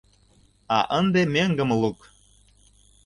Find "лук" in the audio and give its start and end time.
1.81-1.99